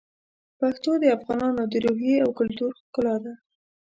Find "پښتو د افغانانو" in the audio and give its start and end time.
0.59-1.63